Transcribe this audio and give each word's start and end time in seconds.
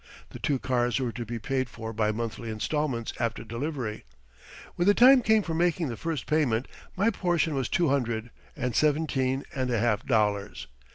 The 0.31 0.39
two 0.39 0.57
cars 0.57 0.99
were 0.99 1.11
to 1.11 1.27
be 1.27 1.37
paid 1.37 1.69
for 1.69 1.93
by 1.93 2.11
monthly 2.11 2.49
installments 2.49 3.13
after 3.19 3.43
delivery. 3.43 4.03
When 4.73 4.87
the 4.87 4.95
time 4.95 5.21
came 5.21 5.43
for 5.43 5.53
making 5.53 5.89
the 5.89 5.95
first 5.95 6.25
payment, 6.25 6.67
my 6.95 7.11
portion 7.11 7.53
was 7.53 7.69
two 7.69 7.89
hundred 7.89 8.31
and 8.55 8.75
seventeen 8.75 9.45
and 9.53 9.69
a 9.69 9.77
half 9.77 10.03
dollars. 10.07 10.65